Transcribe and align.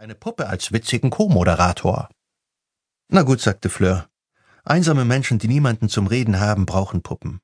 Eine 0.00 0.14
Puppe 0.14 0.46
als 0.46 0.70
witzigen 0.70 1.10
Co-Moderator. 1.10 2.08
Na 3.08 3.22
gut, 3.22 3.40
sagte 3.40 3.68
Fleur. 3.68 4.08
Einsame 4.62 5.04
Menschen, 5.04 5.40
die 5.40 5.48
niemanden 5.48 5.88
zum 5.88 6.06
Reden 6.06 6.38
haben, 6.38 6.66
brauchen 6.66 7.02
Puppen. 7.02 7.40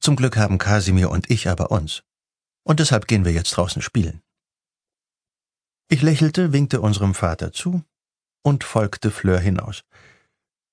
Zum 0.00 0.16
Glück 0.16 0.38
haben 0.38 0.56
Kasimir 0.56 1.10
und 1.10 1.30
ich 1.30 1.50
aber 1.50 1.70
uns. 1.70 2.02
Und 2.64 2.80
deshalb 2.80 3.06
gehen 3.06 3.26
wir 3.26 3.32
jetzt 3.32 3.50
draußen 3.50 3.82
spielen. 3.82 4.22
Ich 5.90 6.00
lächelte, 6.00 6.54
winkte 6.54 6.80
unserem 6.80 7.14
Vater 7.14 7.52
zu 7.52 7.84
und 8.42 8.64
folgte 8.64 9.10
Fleur 9.10 9.38
hinaus. 9.38 9.82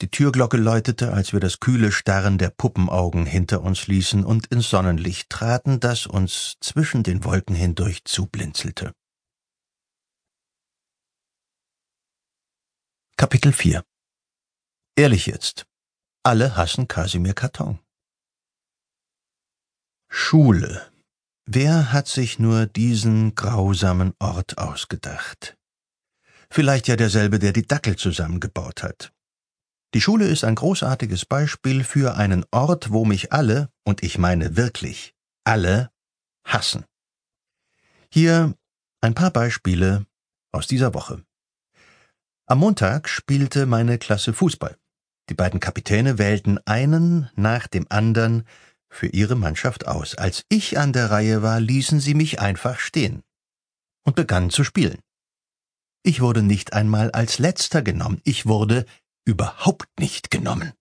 Die 0.00 0.10
Türglocke 0.10 0.56
läutete, 0.56 1.12
als 1.12 1.34
wir 1.34 1.40
das 1.40 1.60
kühle 1.60 1.92
Starren 1.92 2.38
der 2.38 2.48
Puppenaugen 2.48 3.26
hinter 3.26 3.60
uns 3.60 3.86
ließen 3.86 4.24
und 4.24 4.46
ins 4.46 4.70
Sonnenlicht 4.70 5.28
traten, 5.28 5.78
das 5.78 6.06
uns 6.06 6.56
zwischen 6.60 7.02
den 7.02 7.22
Wolken 7.22 7.54
hindurch 7.54 8.06
zublinzelte. 8.06 8.94
Kapitel 13.18 13.50
4 13.50 13.82
Ehrlich 14.94 15.24
jetzt. 15.24 15.66
Alle 16.22 16.54
hassen 16.54 16.86
Kasimir 16.86 17.32
Karton. 17.32 17.78
Schule. 20.10 20.92
Wer 21.46 21.94
hat 21.94 22.08
sich 22.08 22.38
nur 22.38 22.66
diesen 22.66 23.34
grausamen 23.34 24.12
Ort 24.18 24.58
ausgedacht? 24.58 25.56
Vielleicht 26.50 26.88
ja 26.88 26.96
derselbe, 26.96 27.38
der 27.38 27.54
die 27.54 27.66
Dackel 27.66 27.96
zusammengebaut 27.96 28.82
hat. 28.82 29.14
Die 29.94 30.02
Schule 30.02 30.28
ist 30.28 30.44
ein 30.44 30.54
großartiges 30.54 31.24
Beispiel 31.24 31.84
für 31.84 32.16
einen 32.16 32.44
Ort, 32.50 32.92
wo 32.92 33.06
mich 33.06 33.32
alle, 33.32 33.70
und 33.82 34.02
ich 34.02 34.18
meine 34.18 34.58
wirklich 34.58 35.14
alle, 35.42 35.90
hassen. 36.44 36.84
Hier 38.12 38.54
ein 39.00 39.14
paar 39.14 39.30
Beispiele 39.30 40.04
aus 40.52 40.66
dieser 40.66 40.92
Woche. 40.92 41.24
Am 42.48 42.58
Montag 42.58 43.08
spielte 43.08 43.66
meine 43.66 43.98
Klasse 43.98 44.32
Fußball. 44.32 44.78
Die 45.28 45.34
beiden 45.34 45.58
Kapitäne 45.58 46.16
wählten 46.16 46.60
einen 46.64 47.28
nach 47.34 47.66
dem 47.66 47.86
anderen 47.88 48.44
für 48.88 49.08
ihre 49.08 49.34
Mannschaft 49.34 49.88
aus. 49.88 50.14
Als 50.14 50.44
ich 50.48 50.78
an 50.78 50.92
der 50.92 51.10
Reihe 51.10 51.42
war, 51.42 51.58
ließen 51.58 51.98
sie 51.98 52.14
mich 52.14 52.38
einfach 52.38 52.78
stehen 52.78 53.24
und 54.04 54.14
begannen 54.14 54.50
zu 54.50 54.62
spielen. 54.62 55.00
Ich 56.04 56.20
wurde 56.20 56.44
nicht 56.44 56.72
einmal 56.72 57.10
als 57.10 57.40
letzter 57.40 57.82
genommen, 57.82 58.20
ich 58.22 58.46
wurde 58.46 58.86
überhaupt 59.24 59.88
nicht 59.98 60.30
genommen. 60.30 60.72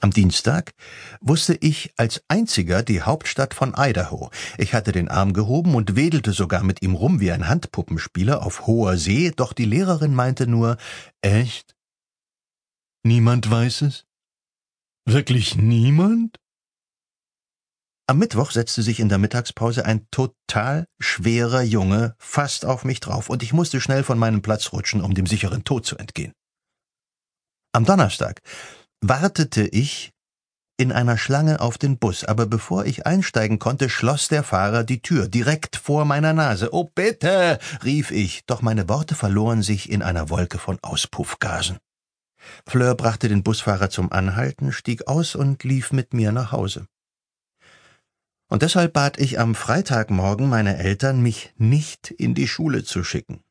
Am 0.00 0.10
Dienstag 0.10 0.72
wusste 1.20 1.54
ich 1.60 1.92
als 1.98 2.22
einziger 2.26 2.82
die 2.82 3.02
Hauptstadt 3.02 3.52
von 3.52 3.74
Idaho. 3.76 4.30
Ich 4.56 4.72
hatte 4.72 4.92
den 4.92 5.08
Arm 5.08 5.34
gehoben 5.34 5.74
und 5.74 5.94
wedelte 5.94 6.32
sogar 6.32 6.62
mit 6.62 6.80
ihm 6.80 6.94
rum 6.94 7.20
wie 7.20 7.30
ein 7.30 7.48
Handpuppenspieler 7.48 8.42
auf 8.42 8.66
hoher 8.66 8.96
See, 8.96 9.30
doch 9.30 9.52
die 9.52 9.66
Lehrerin 9.66 10.14
meinte 10.14 10.46
nur, 10.46 10.78
echt? 11.20 11.76
Niemand 13.02 13.50
weiß 13.50 13.82
es? 13.82 14.06
Wirklich 15.06 15.56
niemand? 15.56 16.38
Am 18.06 18.18
Mittwoch 18.18 18.50
setzte 18.50 18.82
sich 18.82 19.00
in 19.00 19.08
der 19.08 19.18
Mittagspause 19.18 19.84
ein 19.84 20.06
total 20.10 20.86
schwerer 20.98 21.62
Junge 21.62 22.16
fast 22.18 22.64
auf 22.64 22.84
mich 22.84 23.00
drauf, 23.00 23.28
und 23.28 23.42
ich 23.42 23.52
musste 23.52 23.80
schnell 23.80 24.02
von 24.02 24.18
meinem 24.18 24.40
Platz 24.40 24.72
rutschen, 24.72 25.02
um 25.02 25.14
dem 25.14 25.26
sicheren 25.26 25.62
Tod 25.62 25.84
zu 25.86 25.96
entgehen. 25.96 26.32
Am 27.72 27.84
Donnerstag 27.84 28.40
wartete 29.00 29.66
ich 29.66 30.12
in 30.80 30.92
einer 30.92 31.18
Schlange 31.18 31.60
auf 31.60 31.76
den 31.76 31.98
Bus, 31.98 32.24
aber 32.24 32.46
bevor 32.46 32.86
ich 32.86 33.06
einsteigen 33.06 33.58
konnte, 33.58 33.90
schloss 33.90 34.28
der 34.28 34.42
Fahrer 34.42 34.82
die 34.82 35.02
Tür 35.02 35.28
direkt 35.28 35.76
vor 35.76 36.06
meiner 36.06 36.32
Nase. 36.32 36.72
Oh 36.72 36.84
bitte, 36.94 37.58
rief 37.84 38.10
ich, 38.10 38.46
doch 38.46 38.62
meine 38.62 38.88
Worte 38.88 39.14
verloren 39.14 39.62
sich 39.62 39.90
in 39.90 40.02
einer 40.02 40.30
Wolke 40.30 40.58
von 40.58 40.78
Auspuffgasen. 40.80 41.78
Fleur 42.66 42.94
brachte 42.94 43.28
den 43.28 43.42
Busfahrer 43.42 43.90
zum 43.90 44.10
Anhalten, 44.10 44.72
stieg 44.72 45.06
aus 45.06 45.34
und 45.34 45.64
lief 45.64 45.92
mit 45.92 46.14
mir 46.14 46.32
nach 46.32 46.52
Hause. 46.52 46.86
Und 48.48 48.62
deshalb 48.62 48.94
bat 48.94 49.18
ich 49.18 49.38
am 49.38 49.54
Freitagmorgen 49.54 50.48
meine 50.48 50.78
Eltern, 50.78 51.22
mich 51.22 51.52
nicht 51.56 52.10
in 52.10 52.34
die 52.34 52.48
Schule 52.48 52.84
zu 52.84 53.04
schicken. 53.04 53.42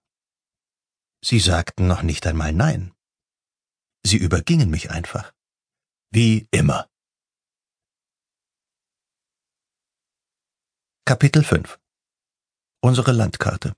Sie 1.24 1.40
sagten 1.40 1.86
noch 1.86 2.02
nicht 2.02 2.26
einmal 2.26 2.54
Nein. 2.54 2.92
Sie 4.04 4.18
übergingen 4.18 4.70
mich 4.70 4.90
einfach. 4.90 5.32
Wie 6.12 6.48
immer. 6.50 6.90
Kapitel 11.06 11.44
5 11.44 11.80
Unsere 12.82 13.12
Landkarte 13.12 13.76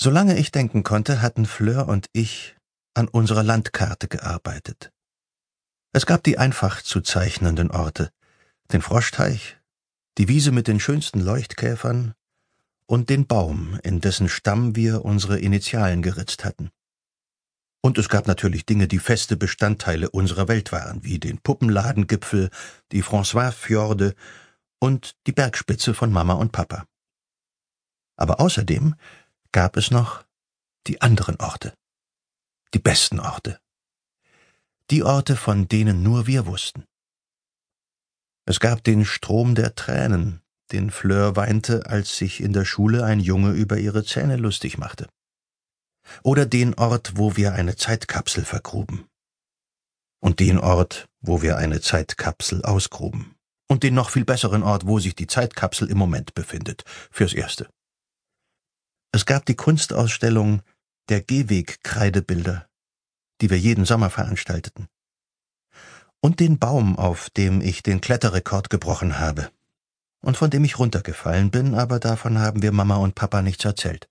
Solange 0.00 0.38
ich 0.38 0.50
denken 0.50 0.82
konnte, 0.82 1.20
hatten 1.20 1.44
Fleur 1.44 1.88
und 1.88 2.06
ich 2.14 2.56
an 2.94 3.06
unserer 3.08 3.42
Landkarte 3.42 4.08
gearbeitet. 4.08 4.90
Es 5.92 6.06
gab 6.06 6.24
die 6.24 6.38
einfach 6.38 6.80
zu 6.80 7.02
zeichnenden 7.02 7.70
Orte, 7.70 8.10
den 8.72 8.80
Froschteich, 8.80 9.58
die 10.16 10.28
Wiese 10.28 10.52
mit 10.52 10.68
den 10.68 10.80
schönsten 10.80 11.20
Leuchtkäfern 11.20 12.14
und 12.86 13.10
den 13.10 13.26
Baum, 13.26 13.78
in 13.82 14.00
dessen 14.00 14.30
Stamm 14.30 14.74
wir 14.74 15.04
unsere 15.04 15.38
Initialen 15.38 16.00
geritzt 16.00 16.46
hatten. 16.46 16.70
Und 17.80 17.96
es 17.96 18.08
gab 18.08 18.26
natürlich 18.26 18.66
Dinge, 18.66 18.88
die 18.88 18.98
feste 18.98 19.36
Bestandteile 19.36 20.10
unserer 20.10 20.48
Welt 20.48 20.72
waren, 20.72 21.04
wie 21.04 21.18
den 21.18 21.38
Puppenladengipfel, 21.38 22.50
die 22.92 23.02
François-Fjorde 23.02 24.14
und 24.80 25.16
die 25.26 25.32
Bergspitze 25.32 25.94
von 25.94 26.12
Mama 26.12 26.34
und 26.34 26.52
Papa. 26.52 26.86
Aber 28.16 28.40
außerdem 28.40 28.96
gab 29.52 29.76
es 29.76 29.90
noch 29.90 30.24
die 30.88 31.00
anderen 31.00 31.36
Orte, 31.36 31.72
die 32.74 32.80
besten 32.80 33.20
Orte, 33.20 33.60
die 34.90 35.04
Orte, 35.04 35.36
von 35.36 35.68
denen 35.68 36.02
nur 36.02 36.26
wir 36.26 36.46
wussten. 36.46 36.84
Es 38.44 38.58
gab 38.58 38.82
den 38.82 39.04
Strom 39.04 39.54
der 39.54 39.74
Tränen, 39.74 40.40
den 40.72 40.90
Fleur 40.90 41.36
weinte, 41.36 41.86
als 41.86 42.16
sich 42.16 42.40
in 42.40 42.52
der 42.52 42.64
Schule 42.64 43.04
ein 43.04 43.20
Junge 43.20 43.52
über 43.52 43.78
ihre 43.78 44.04
Zähne 44.04 44.36
lustig 44.36 44.78
machte 44.78 45.06
oder 46.22 46.46
den 46.46 46.74
Ort, 46.74 47.12
wo 47.16 47.36
wir 47.36 47.54
eine 47.54 47.76
Zeitkapsel 47.76 48.44
vergruben. 48.44 49.06
Und 50.20 50.40
den 50.40 50.58
Ort, 50.58 51.08
wo 51.20 51.42
wir 51.42 51.56
eine 51.56 51.80
Zeitkapsel 51.80 52.64
ausgruben. 52.64 53.34
Und 53.68 53.82
den 53.82 53.94
noch 53.94 54.10
viel 54.10 54.24
besseren 54.24 54.62
Ort, 54.62 54.86
wo 54.86 54.98
sich 54.98 55.14
die 55.14 55.26
Zeitkapsel 55.26 55.90
im 55.90 55.98
Moment 55.98 56.34
befindet, 56.34 56.84
fürs 57.10 57.34
Erste. 57.34 57.68
Es 59.12 59.26
gab 59.26 59.46
die 59.46 59.56
Kunstausstellung 59.56 60.62
der 61.08 61.22
Gehweg-Kreidebilder, 61.22 62.66
die 63.40 63.50
wir 63.50 63.58
jeden 63.58 63.84
Sommer 63.84 64.10
veranstalteten. 64.10 64.88
Und 66.20 66.40
den 66.40 66.58
Baum, 66.58 66.98
auf 66.98 67.30
dem 67.30 67.60
ich 67.60 67.82
den 67.82 68.00
Kletterrekord 68.00 68.70
gebrochen 68.70 69.18
habe. 69.18 69.50
Und 70.20 70.36
von 70.36 70.50
dem 70.50 70.64
ich 70.64 70.78
runtergefallen 70.78 71.50
bin, 71.50 71.74
aber 71.74 72.00
davon 72.00 72.38
haben 72.38 72.62
wir 72.62 72.72
Mama 72.72 72.96
und 72.96 73.14
Papa 73.14 73.40
nichts 73.40 73.64
erzählt. 73.64 74.08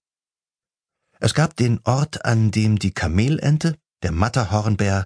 Es 1.20 1.34
gab 1.34 1.56
den 1.56 1.80
Ort, 1.84 2.26
an 2.26 2.52
dem 2.52 2.80
die 2.80 2.94
Kamelente, 2.94 3.78
der 4.04 4.12
Matterhornbär 4.12 5.06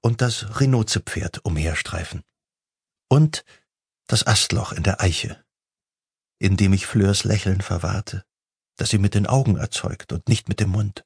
und 0.00 0.20
das 0.20 0.60
Rhinozepferd 0.60 1.44
umherstreifen. 1.44 2.22
Und 3.08 3.44
das 4.06 4.26
Astloch 4.26 4.72
in 4.72 4.82
der 4.82 5.00
Eiche, 5.00 5.42
in 6.38 6.56
dem 6.56 6.72
ich 6.72 6.86
Fleurs 6.86 7.24
Lächeln 7.24 7.60
verwahrte, 7.60 8.24
das 8.76 8.90
sie 8.90 8.98
mit 8.98 9.14
den 9.14 9.26
Augen 9.26 9.56
erzeugt 9.56 10.12
und 10.12 10.28
nicht 10.28 10.48
mit 10.48 10.60
dem 10.60 10.70
Mund. 10.70 11.04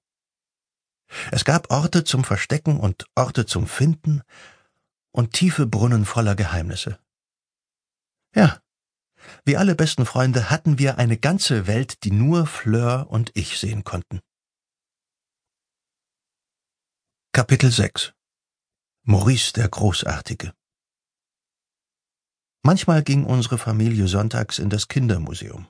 Es 1.31 1.44
gab 1.44 1.71
Orte 1.71 2.05
zum 2.05 2.25
Verstecken 2.25 2.81
und 2.81 3.06
Orte 3.15 3.47
zum 3.47 3.67
Finden 3.67 4.23
und 5.12 5.33
tiefe 5.33 5.67
Brunnen 5.67 6.05
voller 6.05 6.34
Geheimnisse. 6.34 6.99
Ja, 8.34 8.61
wie 9.44 9.56
alle 9.56 9.75
besten 9.75 10.06
Freunde 10.06 10.50
hatten 10.50 10.78
wir 10.78 10.99
eine 10.99 11.17
ganze 11.17 11.67
Welt, 11.67 12.05
die 12.05 12.12
nur 12.12 12.47
Fleur 12.47 13.06
und 13.09 13.31
ich 13.34 13.59
sehen 13.59 13.84
konnten. 13.84 14.21
Kapitel 17.37 17.71
6 17.71 18.15
Maurice 19.03 19.53
der 19.53 19.69
Großartige. 19.69 20.55
Manchmal 22.62 23.03
ging 23.03 23.25
unsere 23.25 23.59
Familie 23.59 24.09
sonntags 24.09 24.59
in 24.59 24.71
das 24.71 24.88
Kindermuseum, 24.88 25.67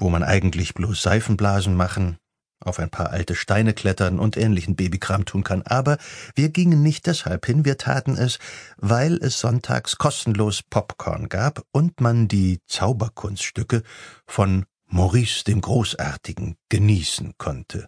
wo 0.00 0.10
man 0.10 0.24
eigentlich 0.24 0.74
bloß 0.74 1.00
Seifenblasen 1.00 1.76
machen, 1.76 2.18
auf 2.58 2.80
ein 2.80 2.90
paar 2.90 3.10
alte 3.10 3.36
Steine 3.36 3.72
klettern 3.72 4.18
und 4.18 4.36
ähnlichen 4.36 4.74
Babykram 4.74 5.26
tun 5.26 5.44
kann, 5.44 5.62
aber 5.62 5.96
wir 6.34 6.48
gingen 6.48 6.82
nicht 6.82 7.06
deshalb 7.06 7.46
hin, 7.46 7.64
wir 7.64 7.78
taten 7.78 8.16
es, 8.16 8.40
weil 8.76 9.14
es 9.18 9.38
sonntags 9.38 9.96
kostenlos 9.96 10.64
Popcorn 10.64 11.28
gab 11.28 11.62
und 11.70 12.00
man 12.00 12.26
die 12.26 12.62
Zauberkunststücke 12.66 13.84
von 14.26 14.66
Maurice 14.86 15.44
dem 15.44 15.60
Großartigen 15.60 16.56
genießen 16.68 17.34
konnte. 17.38 17.86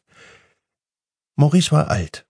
Maurice 1.34 1.72
war 1.72 1.90
alt, 1.90 2.28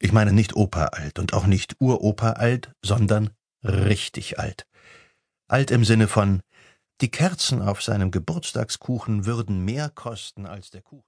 ich 0.00 0.12
meine 0.12 0.32
nicht 0.32 0.56
Opa 0.56 0.86
alt 0.86 1.18
und 1.18 1.34
auch 1.34 1.46
nicht 1.46 1.76
Uropa 1.78 2.32
alt, 2.32 2.72
sondern 2.84 3.30
richtig 3.62 4.38
alt. 4.38 4.66
Alt 5.48 5.70
im 5.70 5.84
Sinne 5.84 6.08
von 6.08 6.42
Die 7.00 7.10
Kerzen 7.10 7.62
auf 7.62 7.82
seinem 7.82 8.10
Geburtstagskuchen 8.10 9.26
würden 9.26 9.64
mehr 9.64 9.90
kosten 9.90 10.46
als 10.46 10.70
der 10.70 10.82
Kuchen. 10.82 10.98